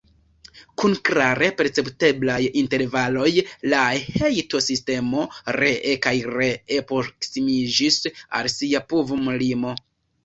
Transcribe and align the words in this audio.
Kun 0.83 0.93
klare 1.09 1.49
percepteblaj 1.57 2.37
intervaloj, 2.61 3.27
la 3.73 3.81
hejtosistemo 4.15 5.27
ree 5.59 5.93
kaj 6.07 6.15
ree 6.33 6.81
proksimiĝis 6.93 8.01
al 8.41 8.53
sia 8.59 8.83
povum-limo. 8.95 9.77